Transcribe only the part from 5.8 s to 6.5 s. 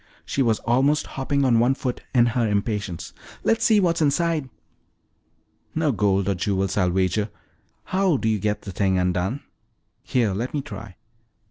gold or